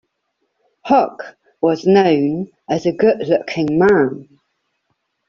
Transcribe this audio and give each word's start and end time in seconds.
Hogg 0.85 1.21
was 1.61 1.85
known 1.85 2.51
as 2.67 2.87
a 2.87 2.91
good-looking 2.91 3.77
man. 3.77 4.29